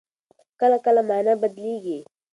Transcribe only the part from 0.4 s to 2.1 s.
کله کله مانا بدلېږي.